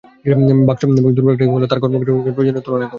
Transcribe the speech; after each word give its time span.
বাপেক্সের 0.67 1.13
দুর্বলতার 1.17 1.25
মধ্যে 1.27 1.33
একটি 1.33 1.43
হলো 1.55 1.65
তার 1.71 1.79
কারিগরি 1.81 1.99
কর্মীর 2.05 2.15
সংখ্যা 2.15 2.35
প্রয়োজনের 2.35 2.63
তুলনায় 2.65 2.87
কম। 2.89 2.89